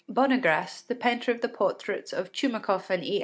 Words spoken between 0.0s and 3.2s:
Bonnegr√¢ce, the painter of the portraits of Tchoumakoff and E.